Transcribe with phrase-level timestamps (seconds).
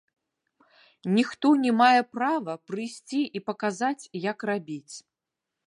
[1.17, 4.95] Ніхто не мае права прыйсці і паказаць, як рабіць.